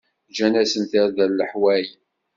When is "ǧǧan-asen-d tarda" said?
0.31-1.25